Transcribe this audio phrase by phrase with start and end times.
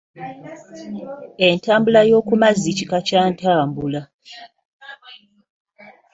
[1.47, 4.01] Entambula yo ku mazzi Kika Kya ntambula.